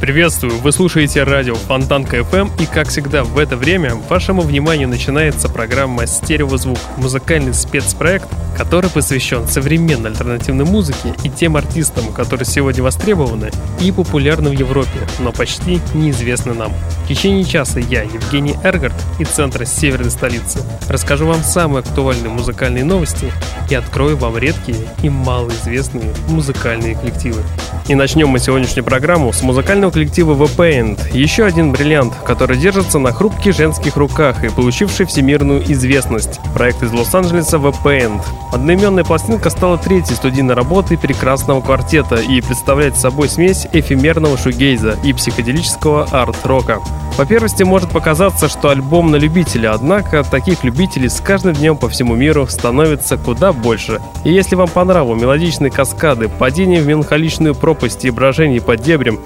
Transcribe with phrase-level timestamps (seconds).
[0.00, 0.58] Приветствую!
[0.58, 6.06] Вы слушаете радио Фонтанка FM и, как всегда, в это время вашему вниманию начинается программа
[6.06, 8.28] «Стереозвук»— музыкальный спецпроект,
[8.58, 13.50] который посвящен современной альтернативной музыке и тем артистам, которые сегодня востребованы
[13.80, 16.72] и популярны в Европе, но почти неизвестны нам.
[17.04, 20.60] В течение часа я, Евгений Эргард, из центра северной столицы,
[20.90, 23.32] расскажу вам самые актуальные музыкальные новости
[23.70, 27.42] и открою вам редкие и малоизвестные музыкальные коллективы.
[27.88, 31.16] И начнем мы сегодняшнюю программу с музыкального коллектива The Paint.
[31.16, 36.40] Еще один бриллиант, который держится на хрупких женских руках и получивший всемирную известность.
[36.54, 38.20] Проект из Лос-Анджелеса The Paint.
[38.52, 45.12] Одноименная пластинка стала третьей студийной работой прекрасного квартета и представляет собой смесь эфемерного шугейза и
[45.12, 46.80] психоделического арт-рока.
[47.16, 51.88] По первости может показаться, что альбом на любителя, однако таких любителей с каждым днем по
[51.88, 54.00] всему миру становится куда больше.
[54.24, 59.18] И если вам по мелодичные каскады, падение в меланхоличную пропасть и брожение под дебрем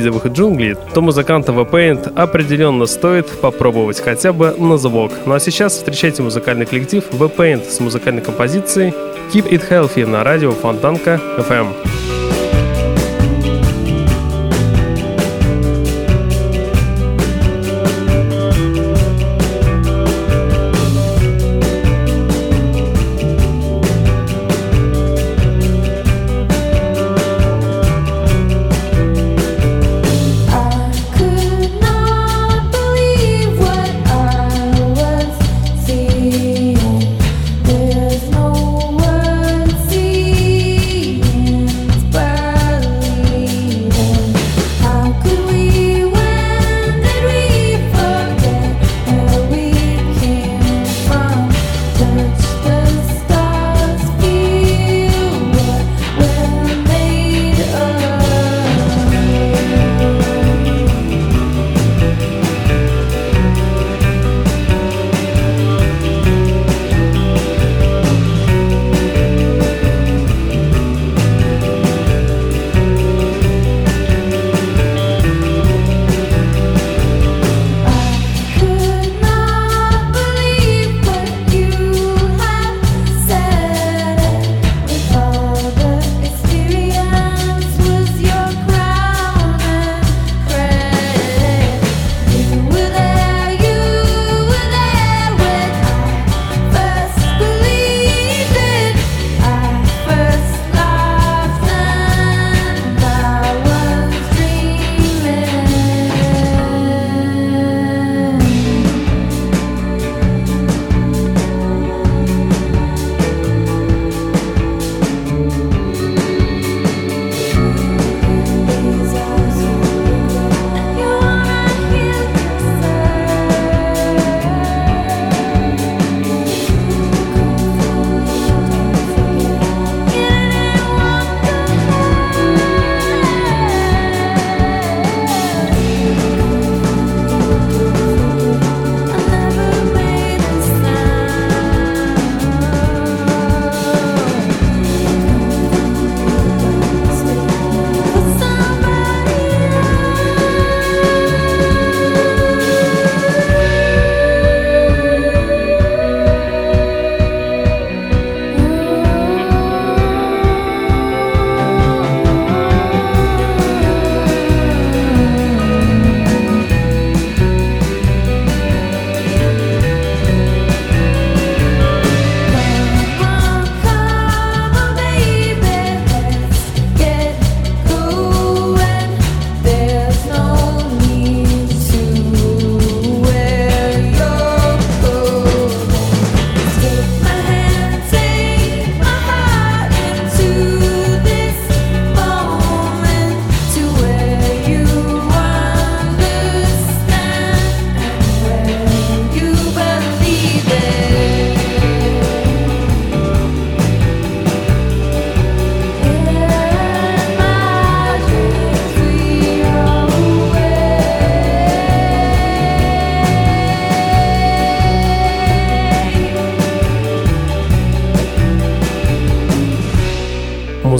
[0.00, 5.12] шугейзовых джунглей, то музыканта в Paint определенно стоит попробовать хотя бы на звук.
[5.26, 8.92] Ну а сейчас встречайте музыкальный коллектив в Paint с музыкальной композицией
[9.32, 11.99] Keep It Healthy на радио Фонтанка FM.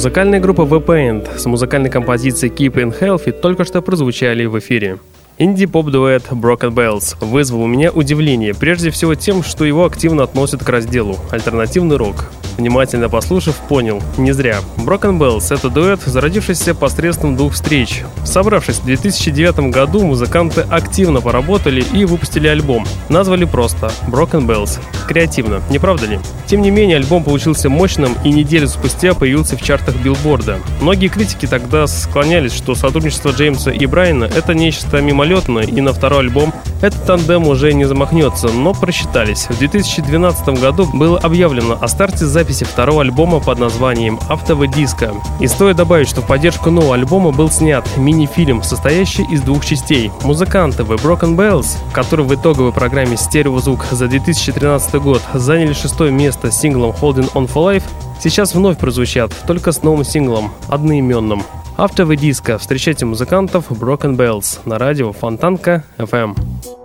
[0.00, 4.96] Музыкальная группа The Paint с музыкальной композицией Keep in Healthy только что прозвучали в эфире.
[5.36, 10.68] Инди-поп-дуэт Broken Bells вызвал у меня удивление, прежде всего тем, что его активно относят к
[10.70, 12.29] разделу «Альтернативный рок».
[12.56, 14.60] Внимательно послушав, понял, не зря.
[14.76, 18.04] Broken Bells— это дуэт, зародившийся посредством двух встреч.
[18.24, 22.86] Собравшись в 2009 году, музыканты активно поработали и выпустили альбом.
[23.08, 24.78] Назвали просто Broken Bells.
[25.06, 26.20] Креативно, не правда ли?
[26.46, 30.58] Тем не менее, альбом получился мощным и неделю спустя появился в чартах билборда.
[30.80, 36.20] Многие критики тогда склонялись, что сотрудничество Джеймса и Брайана— это нечто мимолетное, и на второй
[36.20, 36.52] альбом
[36.82, 39.46] этот тандем уже не замахнется, но просчитались.
[39.48, 45.12] В 2012 году было объявлено о старте записи второго альбома под названием «Автовый диско».
[45.40, 50.10] И стоит добавить, что в поддержку нового альбома был снят мини-фильм, состоящий из двух частей.
[50.22, 56.50] Музыканты The Broken Bells, которые в итоговой программе «Стереозвук» за 2013 год заняли шестое место
[56.50, 57.84] с синглом «Holding On For Life»,
[58.18, 61.42] сейчас вновь прозвучат, только с новым синглом, одноименным.
[61.76, 62.56] Автовый диско.
[62.56, 66.79] Встречайте музыкантов Broken Bells на радио Фонтанка FM.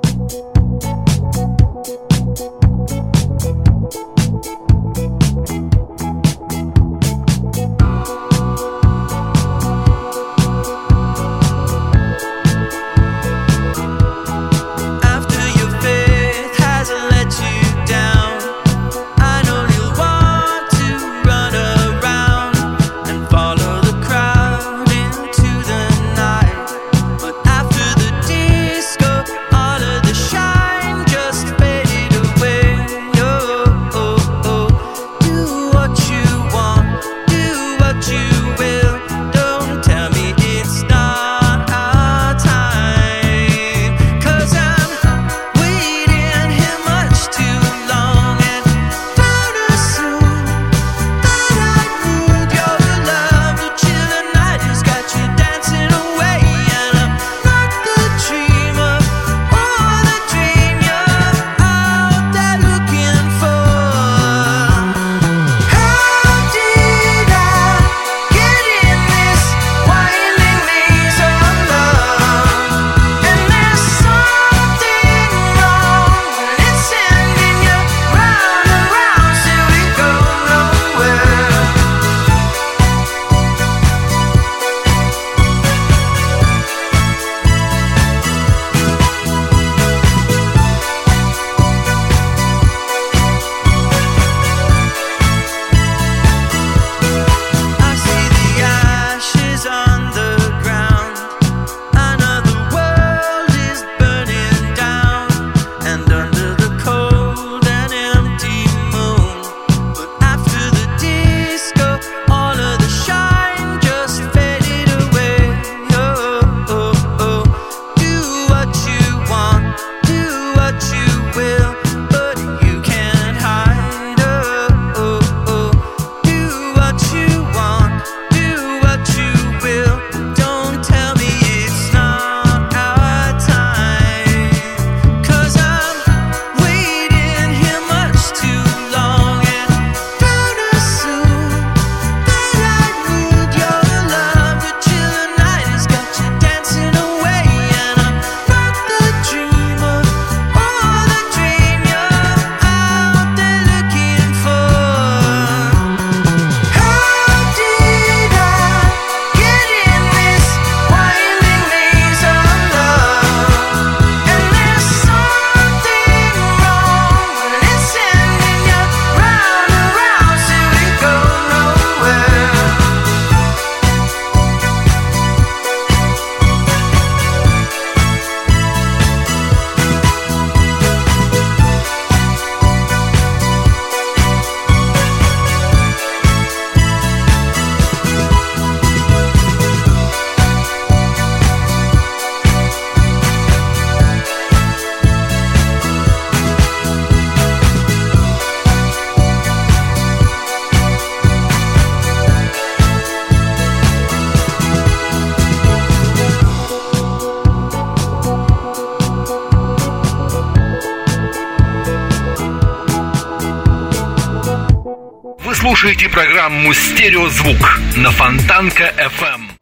[216.45, 219.55] Программу «Стереозвук» на Фонтанка FM.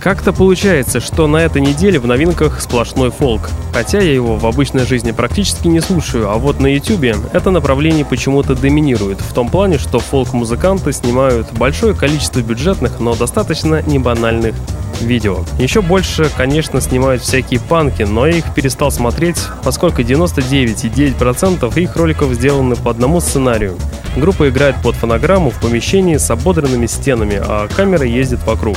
[0.00, 3.48] Как-то получается, что на этой неделе в новинках сплошной фолк.
[3.72, 8.04] Хотя я его в обычной жизни практически не слушаю, а вот на ютюбе это направление
[8.04, 9.20] почему-то доминирует.
[9.20, 14.54] В том плане, что фолк-музыканты снимают большое количество бюджетных, но достаточно небанальных
[15.02, 15.44] видео.
[15.58, 22.32] Еще больше, конечно, снимают всякие панки, но я их перестал смотреть, поскольку 99,9% их роликов
[22.32, 23.76] сделаны по одному сценарию.
[24.16, 28.76] Группа играет под фонограмму в помещении с ободранными стенами, а камера ездит вокруг.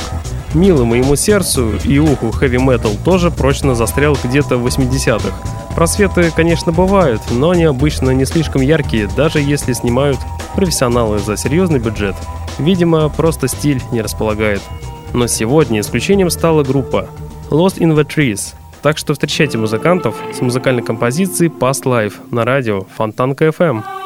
[0.54, 5.32] Милый моему сердцу и уху хэви метал тоже прочно застрял где-то в 80-х.
[5.74, 10.18] Просветы, конечно, бывают, но они обычно не слишком яркие, даже если снимают
[10.54, 12.14] профессионалы за серьезный бюджет.
[12.58, 14.60] Видимо, просто стиль не располагает.
[15.14, 17.08] Но сегодня исключением стала группа
[17.50, 18.54] Lost in the Trees.
[18.82, 24.01] Так что встречайте музыкантов с музыкальной композицией Past Life на радио Фонтанка FM.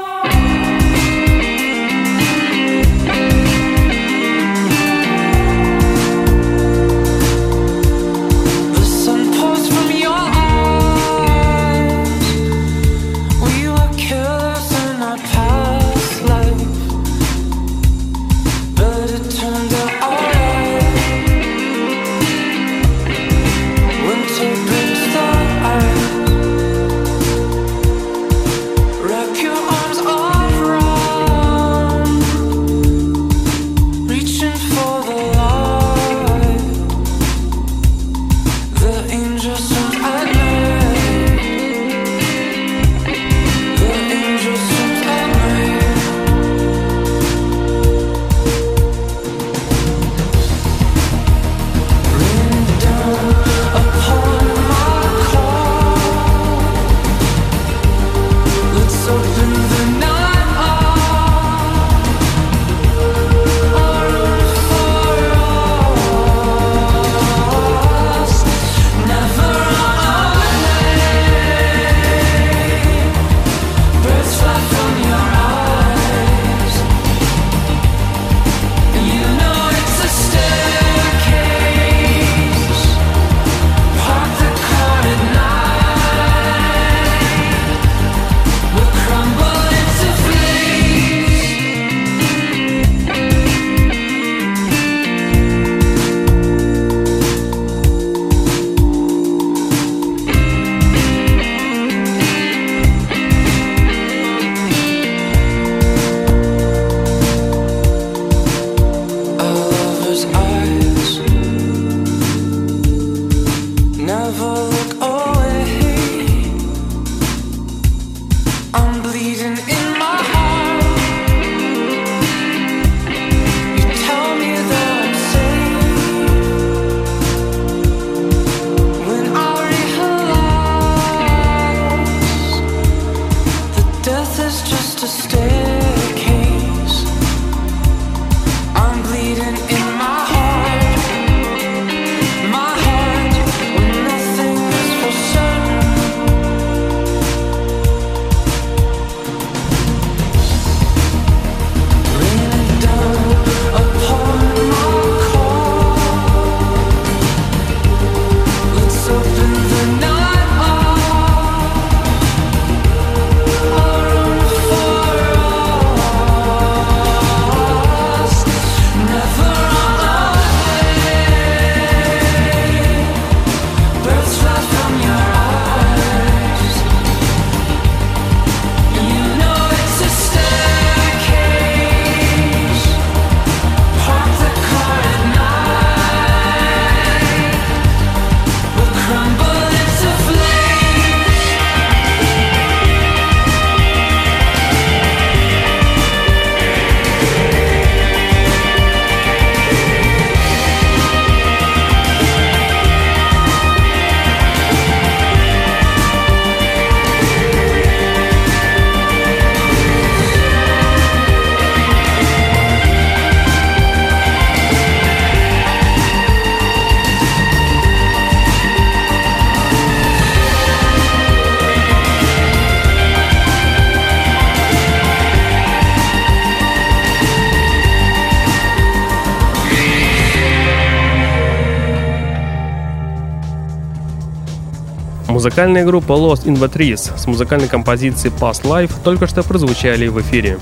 [235.36, 240.18] Музыкальная группа Lost in the Trees с музыкальной композицией Past Life только что прозвучали в
[240.22, 240.58] эфире.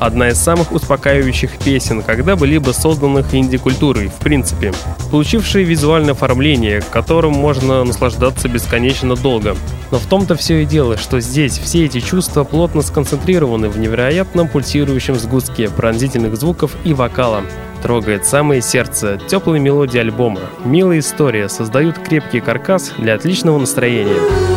[0.00, 4.72] Одна из самых успокаивающих песен, когда-либо созданных инди-культурой, в принципе.
[5.10, 9.54] Получившие визуальное оформление, которым можно наслаждаться бесконечно долго.
[9.90, 14.48] Но в том-то все и дело, что здесь все эти чувства плотно сконцентрированы в невероятном
[14.48, 17.42] пульсирующем сгустке пронзительных звуков и вокала.
[17.86, 24.55] Трогает самое сердце, теплые мелодии альбома, милая история создают крепкий каркас для отличного настроения.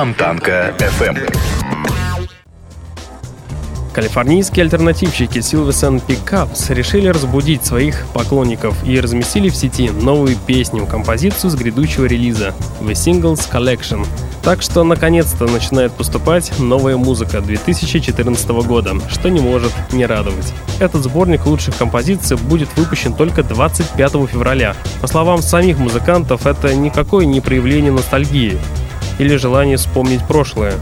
[0.00, 1.30] Фонтанка FM.
[3.92, 11.50] Калифорнийские альтернативщики Silverson Pickups решили разбудить своих поклонников и разместили в сети новую песню, композицию
[11.50, 14.06] с грядущего релиза The Singles Collection.
[14.42, 20.54] Так что наконец-то начинает поступать новая музыка 2014 года, что не может не радовать.
[20.78, 24.74] Этот сборник лучших композиций будет выпущен только 25 февраля.
[25.02, 28.58] По словам самих музыкантов, это никакое не проявление ностальгии
[29.20, 30.74] или желание вспомнить прошлое.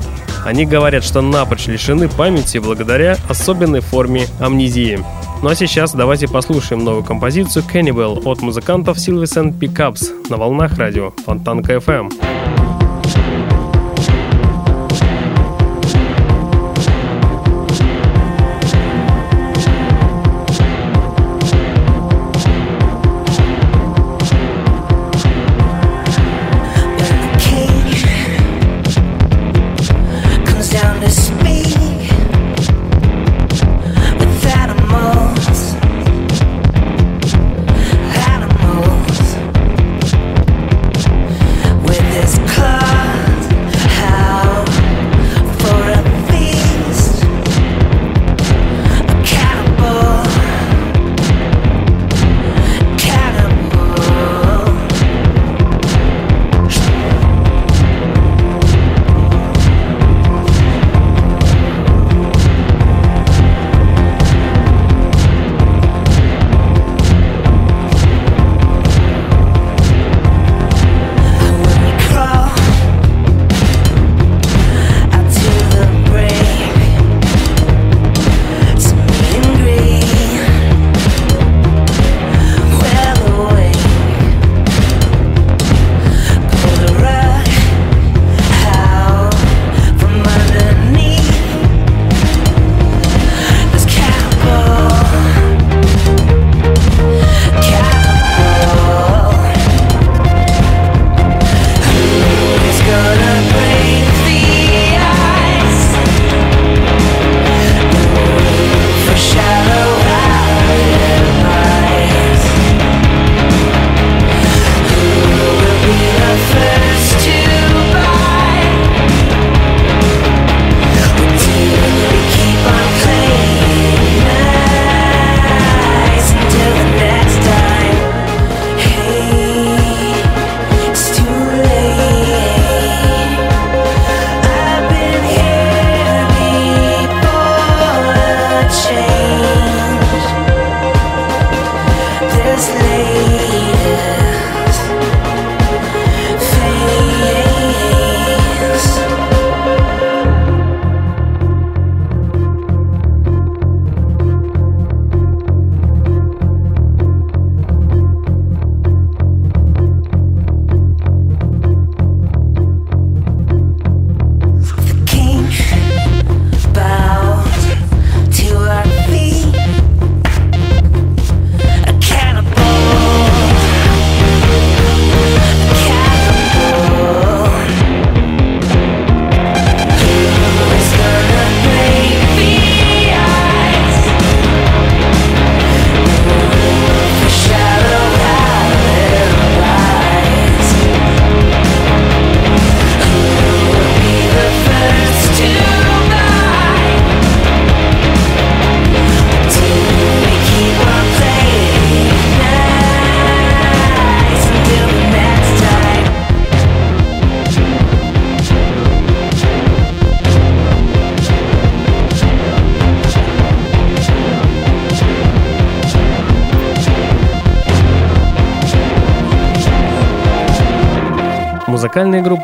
[0.45, 5.05] Они говорят, что напрочь лишены памяти благодаря особенной форме амнезии.
[5.43, 11.13] Ну а сейчас давайте послушаем новую композицию Cannibal от музыкантов Silverson Pickups на волнах радио
[11.27, 12.28] Фонтанка FM.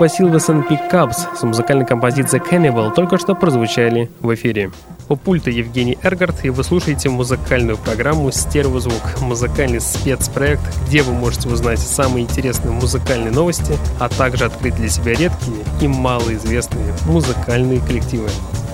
[0.04, 4.70] Группа Silvers and Pickups с музыкальной композицией Cannibal только что прозвучали в эфире.
[5.08, 11.48] У пульта Евгений Эргард, и вы слушаете музыкальную программу «Стереозвук»— музыкальный спецпроект, где вы можете
[11.48, 18.28] узнать самые интересные музыкальные новости, а также открыть для себя редкие и малоизвестные музыкальные коллективы.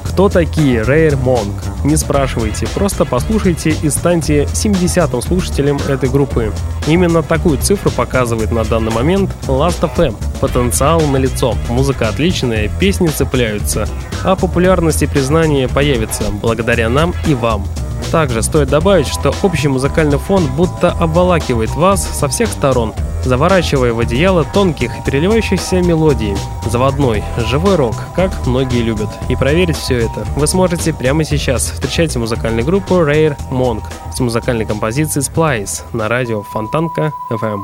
[0.05, 1.55] Кто такие Rare Monk?
[1.85, 6.53] Не спрашивайте, просто послушайте и станьте 70-м слушателем этой группы.
[6.87, 10.30] Именно такую цифру показывает на данный момент Last.fm.
[10.41, 13.89] Потенциал налицо, музыка отличная, песни цепляются,
[14.25, 17.65] а популярность и признание появится благодаря нам и вам.
[18.11, 22.93] Также стоит добавить, что общий музыкальный фон будто обволакивает вас со всех сторон,
[23.25, 26.35] заворачивая в одеяло тонких и переливающихся мелодий.
[26.67, 29.09] Заводной, живой рок, как многие любят.
[29.29, 31.71] И проверить все это вы сможете прямо сейчас.
[31.71, 37.61] Встречайте музыкальную группу Rare Monk с музыкальной композицией Splice на радио Фонтанка FM.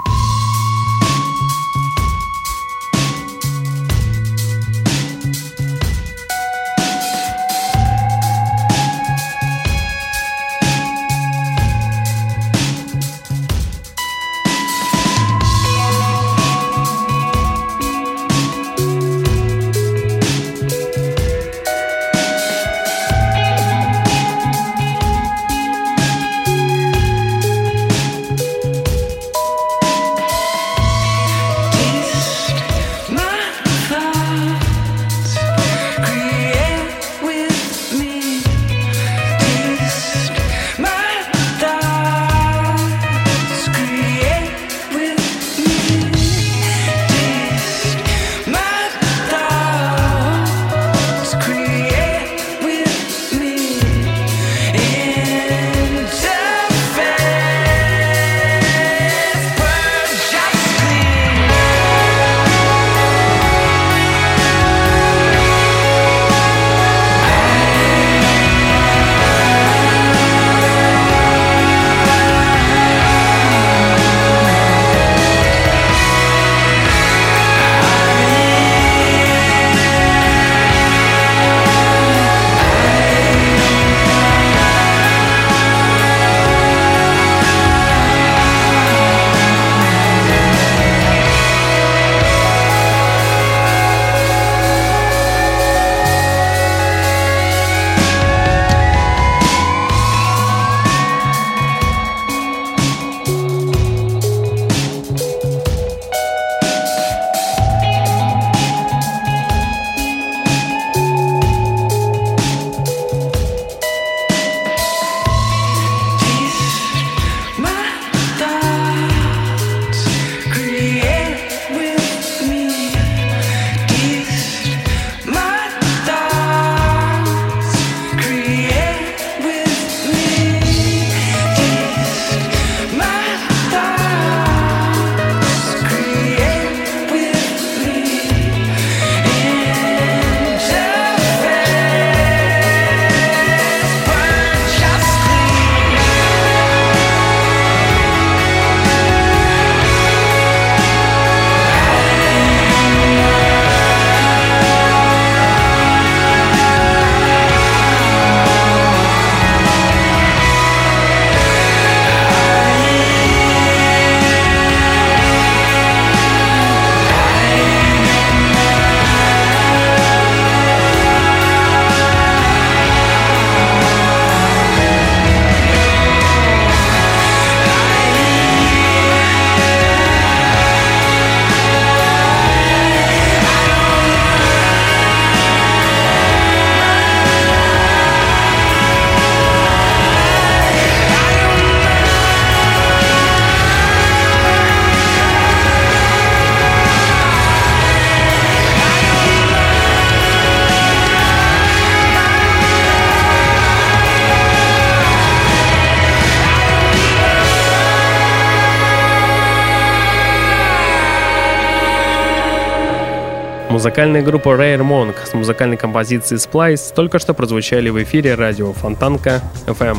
[213.87, 219.41] Музыкальная группа Rare Monk с музыкальной композицией Splice только что прозвучали в эфире радио Фонтанка
[219.67, 219.97] FM.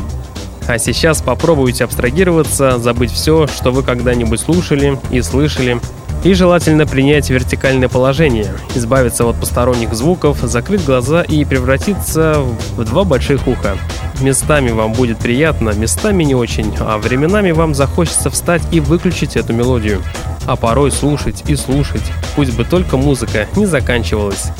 [0.66, 5.80] А сейчас попробуйте абстрагироваться, забыть все, что вы когда-нибудь слушали и слышали,
[6.22, 12.44] и желательно принять вертикальное положение, избавиться от посторонних звуков, закрыть глаза и превратиться
[12.76, 13.78] в два больших уха.
[14.20, 19.54] Местами вам будет приятно, местами не очень, а временами вам захочется встать и выключить эту
[19.54, 20.02] мелодию.
[20.48, 22.02] А порой слушать и слушать,
[22.34, 24.50] пусть бы только музыка не заканчивалась.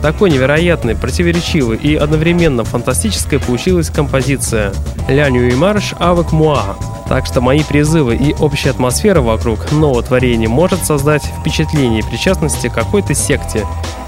[0.00, 4.72] Такой невероятной, противоречивой и одновременно фантастической получилась композиция
[5.08, 6.76] «Ля Нюи Марш Авек Муа».
[7.08, 12.74] Так что мои призывы и общая атмосфера вокруг нового творения может создать впечатление причастности к
[12.74, 13.66] какой-то секте.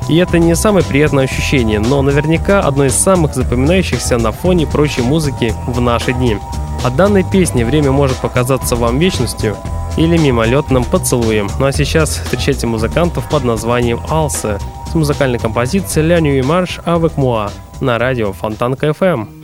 [0.08, 5.02] И это не самое приятное ощущение, но наверняка одно из самых запоминающихся на фоне прочей
[5.02, 6.38] музыки в наши дни.
[6.82, 9.56] От данной песни время может показаться вам вечностью
[9.96, 11.48] или мимолетным поцелуем.
[11.58, 14.58] Ну а сейчас встречайте музыкантов под названием «Алсе»
[14.90, 19.43] с музыкальной композицией «Ля Нюи Марш Авек Муа» на радио Фонтанка FM.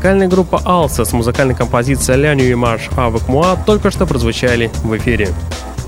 [0.00, 4.96] Музыкальная группа Alsa с музыкальной композицией «La Nuit Marche avec moi» только что прозвучали в
[4.96, 5.28] эфире.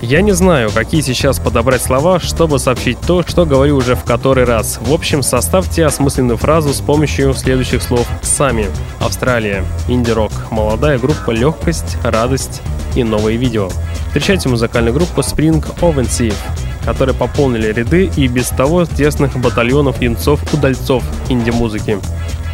[0.02, 4.44] Я не знаю, какие сейчас подобрать слова, чтобы сообщить то, что говорю уже в который
[4.44, 4.78] раз.
[4.82, 8.66] В общем, составьте осмысленную фразу с помощью следующих слов сами.
[9.00, 12.60] Австралия, инди-рок, молодая группа «Легкость», «Радость»
[12.94, 13.70] и новые видео.
[14.08, 16.36] Встречайте музыкальную группу Spring Offensive,
[16.84, 21.98] которые пополнили ряды и без того тесных батальонов юнцов-удальцов инди-музыки.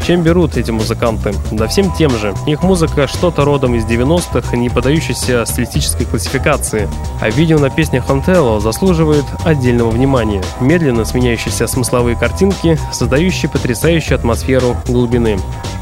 [0.09, 1.35] Чем берут эти музыканты?
[1.51, 2.35] Да всем тем же.
[2.47, 6.89] Их музыка что-то родом из 90-х, не поддающаяся стилистической классификации.
[7.21, 10.43] А видео на песнях Антелло заслуживает отдельного внимания.
[10.61, 15.39] Медленно сменяющиеся смысловые картинки, создающие потрясающую атмосферу глубины.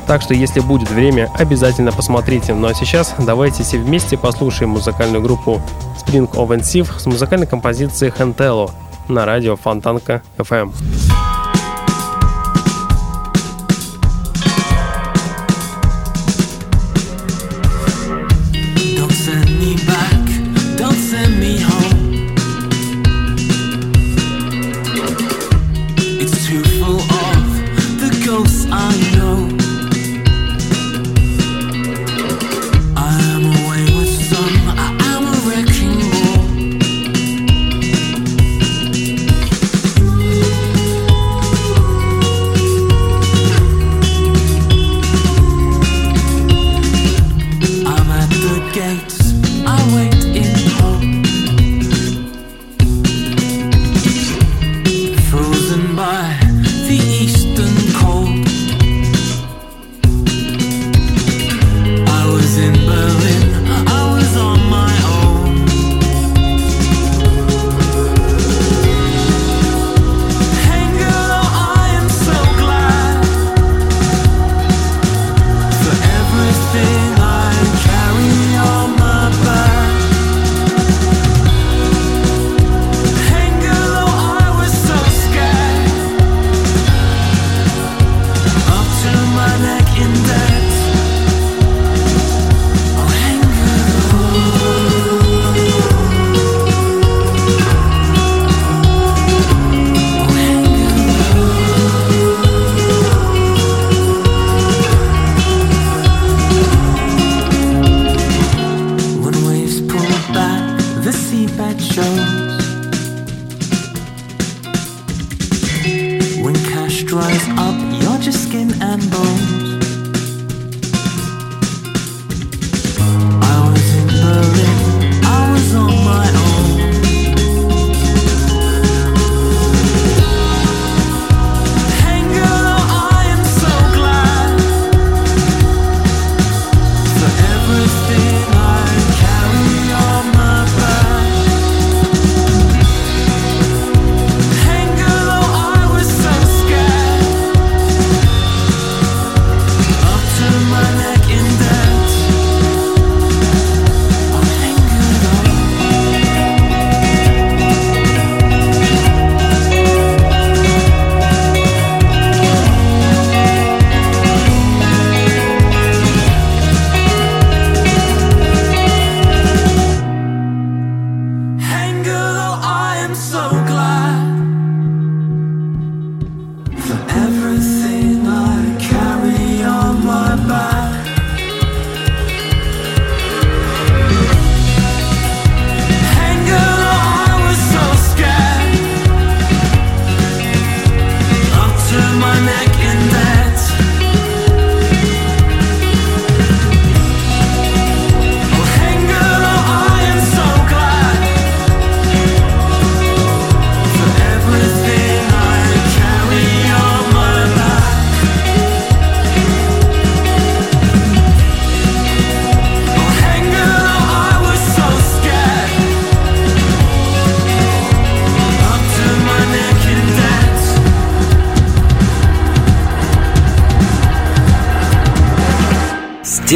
[0.08, 2.52] Так что, если будет время, обязательно посмотрите.
[2.52, 5.62] Ну а сейчас давайте все вместе послушаем музыкальную группу
[6.04, 8.72] Spring Offensive с музыкальной композицией Хантелло
[9.06, 10.72] на радио Фонтанка FM.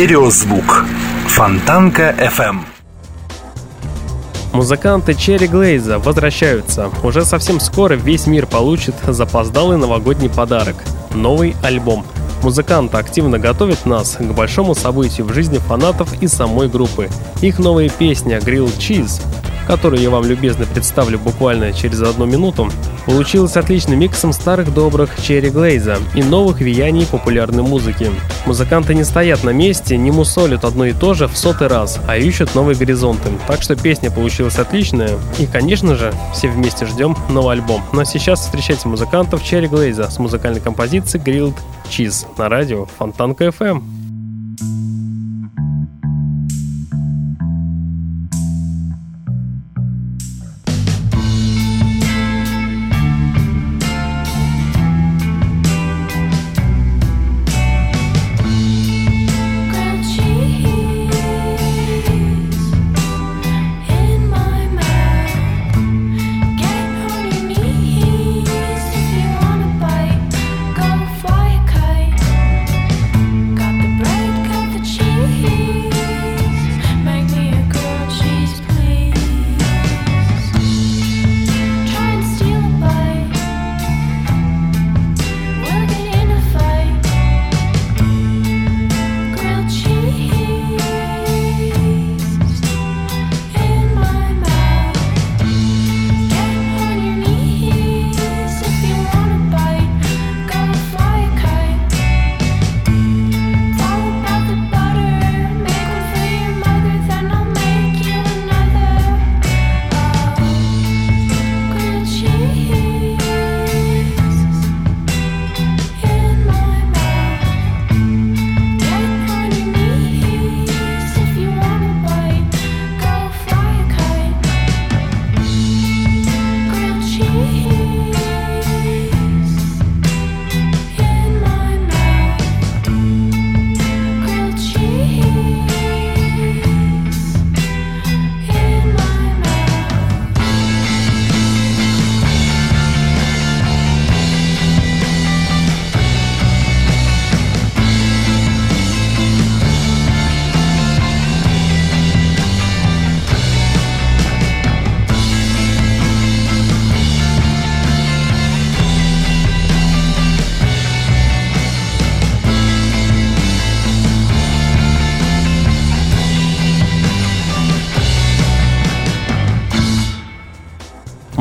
[0.00, 0.86] Стереозвук.
[1.26, 2.60] Фонтанка FM.
[4.54, 6.90] Музыканты Черри Глейза возвращаются.
[7.02, 10.76] Уже совсем скоро весь мир получит запоздалый новогодний подарок–
[11.14, 12.06] новый альбом.
[12.42, 17.10] Музыканты активно готовят нас к большому событию в жизни фанатов и самой группы.
[17.42, 19.20] Их новая песня «Grilled Cheese»,
[19.70, 22.68] которую я вам любезно представлю буквально через одну минуту,
[23.06, 28.10] Получилось отличным миксом старых добрых Черри Глейза и новых веяний популярной музыки.
[28.46, 32.16] Музыканты не стоят на месте, не мусолят одно и то же в сотый раз, а
[32.16, 33.30] ищут новые горизонты.
[33.46, 35.18] Так что песня получилась отличная.
[35.38, 37.82] И, конечно же, все вместе ждем новый альбом.
[37.92, 41.56] Ну а сейчас встречайте музыкантов Черри Глейза с музыкальной композицией Grilled
[41.90, 43.99] Cheese на радио Фонтанка FM.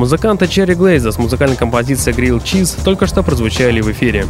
[0.09, 4.25] Музыканты Черри Глейза с музыкальной композицией Grill Cheese только что прозвучали в эфире.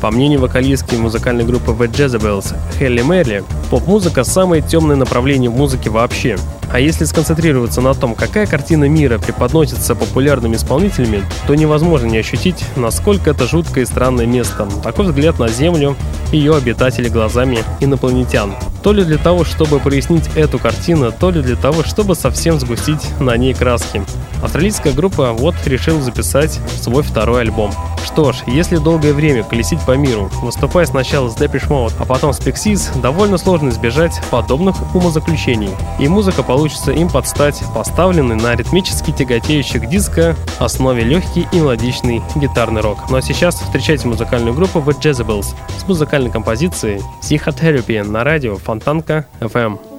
[0.00, 5.90] По мнению вокалистки музыкальной группы The Jezebels Хелли Мэри, поп-музыка– самое темное направление в музыке
[5.90, 6.36] вообще.
[6.70, 12.64] А если сконцентрироваться на том, какая картина мира преподносится популярными исполнителями, то невозможно не ощутить,
[12.74, 14.68] насколько это жуткое и странное место.
[14.82, 15.96] Такой взгляд на Землю
[16.32, 18.54] ее обитателей глазами инопланетян.
[18.82, 23.00] То ли для того, чтобы прояснить эту картину, то ли для того, чтобы совсем сгустить
[23.20, 24.02] на ней краски.
[24.42, 27.72] Австралийская группа вот решила записать свой второй альбом.
[28.04, 32.32] Что ж, если долгое время колесить по миру, выступая сначала с Depeche Mode, а потом
[32.32, 35.70] с Pixies, довольно сложно избежать подобных умозаключений.
[35.98, 41.56] И музыка получится им под стать поставленной на ритмически тяготеющий к диско основе легкий и
[41.56, 43.10] мелодичный гитарный рок.
[43.10, 49.26] Ну а сейчас встречайте музыкальную группу The Jezebels с музыкальной композицией Psychotherapy на радио Фонтанка
[49.40, 49.93] FM.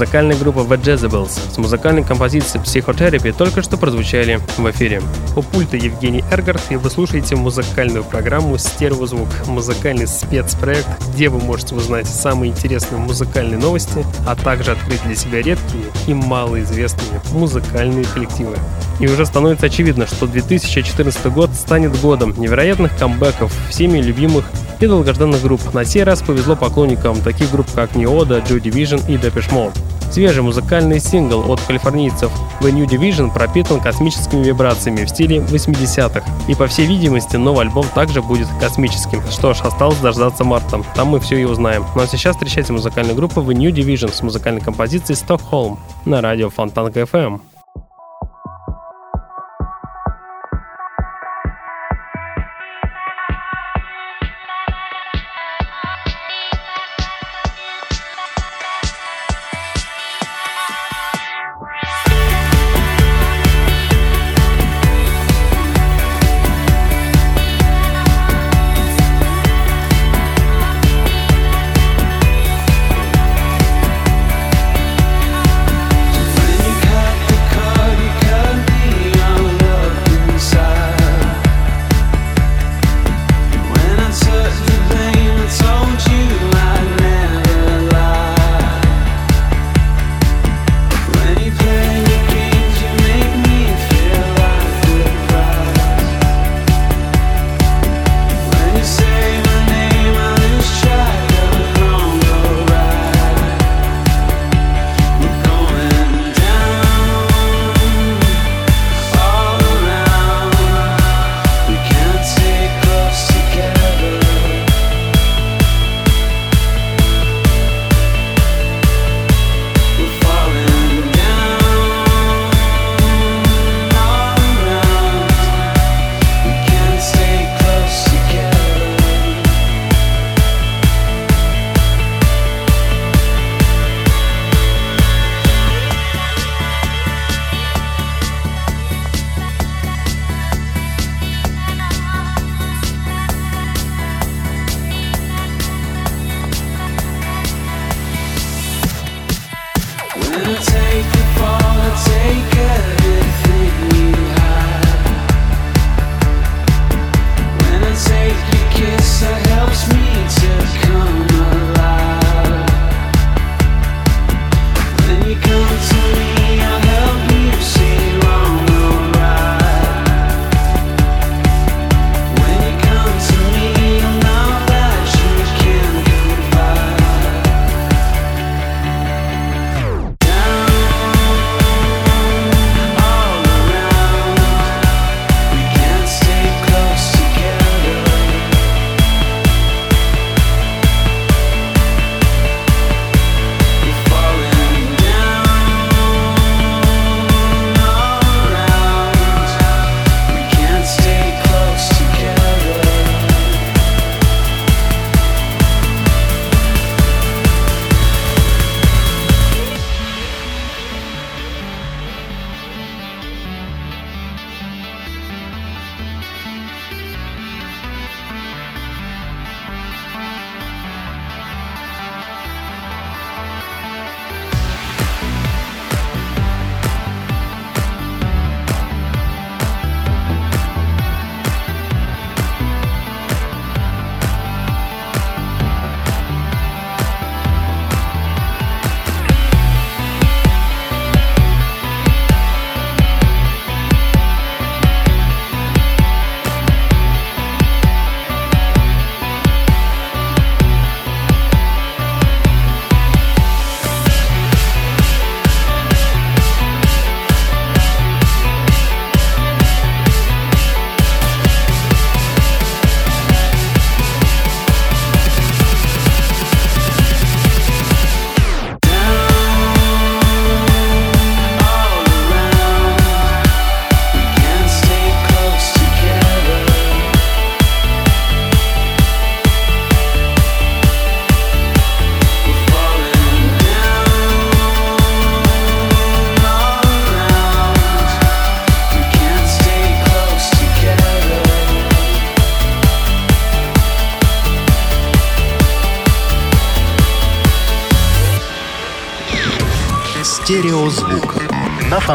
[0.00, 5.02] Музыкальная группа The Jezebels с музыкальной композицией Psychotherapy только что прозвучали в эфире.
[5.36, 11.74] У пульта Евгений Эргард, и вы слушаете музыкальную программу «Стереозвук», музыкальный спецпроект, где вы можете
[11.74, 18.56] узнать самые интересные музыкальные новости, а также открыть для себя редкие и малоизвестные музыкальные коллективы.
[19.00, 24.46] И уже становится очевидно, что 2014 год станет годом невероятных камбэков всеми любимых
[24.80, 25.74] и долгожданных групп.
[25.74, 29.89] На сей раз повезло поклонникам таких групп, как Неода, Joy Division и Depeche Mode.
[30.10, 36.24] Свежий музыкальный сингл от калифорнийцев The New Division пропитан космическими вибрациями в стиле 80-х.
[36.48, 39.22] И по всей видимости, новый альбом также будет космическим.
[39.30, 40.82] Что ж, осталось дождаться марта.
[40.94, 41.84] Там мы все и узнаем.
[41.94, 46.50] Ну а сейчас встречайте музыкальную группу The New Division с музыкальной композицией Stockholm на радио
[46.50, 47.40] Фонтанка FM.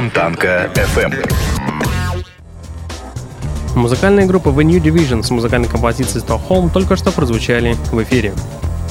[0.05, 1.15] Фонтанка FM.
[3.75, 8.35] Музыкальная группа The New Division с музыкальной композицией Stockholm только что прозвучали в эфире.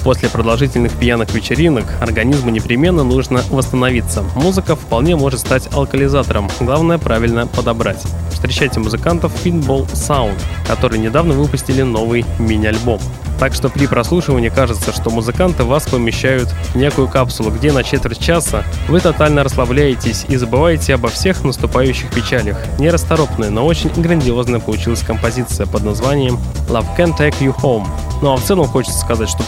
[0.05, 4.22] После продолжительных пьяных вечеринок организму непременно нужно восстановиться.
[4.36, 8.02] Музыка вполне может стать алкализатором, главное правильно подобрать.
[8.30, 10.38] Встречайте музыкантов Pinball Sound,
[10.68, 13.00] которые недавно выпустили новый мини-альбом.
[13.40, 18.20] Так что при прослушивании кажется, что музыканты вас помещают в некую капсулу, где на четверть
[18.20, 22.59] часа вы тотально расслабляетесь и забываете обо всех наступающих печалях.
[22.78, 26.38] Нерасторопная, но очень грандиозная получилась композиция под названием
[26.68, 27.86] Love Can Take You Home.
[28.22, 29.42] Ну а в целом хочется сказать, что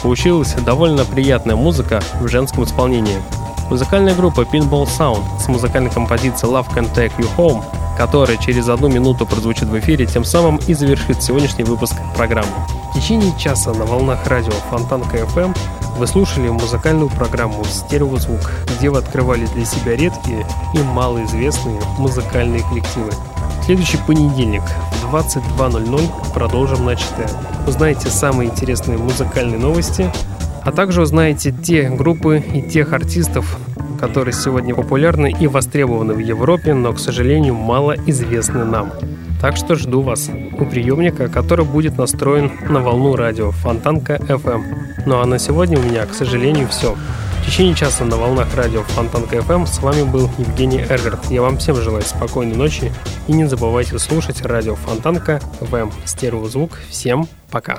[0.47, 3.21] получилась довольно приятная музыка в женском исполнении.
[3.71, 7.65] Музыкальная группа Pinball Sound с музыкальной композицией Love Can Take You Home,
[7.97, 12.51] которая через одну минуту прозвучит в эфире, тем самым и завершит сегодняшний выпуск программы.
[12.93, 15.57] В течение часа на волнах радио Фонтанка FM
[15.99, 23.13] вы слушали музыкальную программу «Стереозвук», где вы открывали для себя редкие и малоизвестные музыкальные коллективы.
[23.65, 24.63] Следующий понедельник
[25.03, 27.29] в 22.00 продолжим начатое.
[27.67, 30.13] Узнаете самые интересные музыкальные новости,
[30.67, 33.57] а также узнаете те группы и тех артистов,
[34.01, 38.93] которые сегодня популярны и востребованы в Европе, но, к сожалению, мало известны нам.
[39.41, 44.65] Так что жду вас у приемника, который будет настроен на волну радио Фонтанка FM.
[45.07, 46.97] Ну а на сегодня у меня, к сожалению, все.
[47.43, 51.31] В течение часа на волнах радио Фонтанка FM с вами был Евгений Эргард.
[51.31, 52.91] Я вам всем желаю спокойной ночи
[53.29, 55.93] и не забывайте слушать радио Фонтанка FM.
[56.07, 56.81] Стереозвук.
[56.91, 57.79] Всем пока.